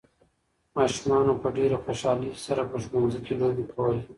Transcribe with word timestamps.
ماشومانو 0.77 1.33
په 1.41 1.47
ډېرې 1.57 1.77
خوشالۍ 1.83 2.31
سره 2.45 2.61
په 2.71 2.77
ښوونځي 2.83 3.19
کې 3.25 3.33
لوبې 3.41 3.65
کولې. 3.73 4.01